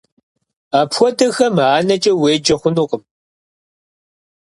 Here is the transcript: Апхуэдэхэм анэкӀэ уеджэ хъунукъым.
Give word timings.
Апхуэдэхэм 0.79 1.55
анэкӀэ 1.77 2.11
уеджэ 2.21 2.55
хъунукъым. 2.59 3.03